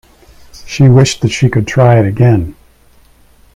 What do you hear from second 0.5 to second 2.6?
She wished that she could try it again.